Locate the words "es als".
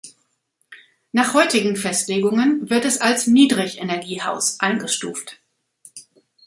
2.85-3.27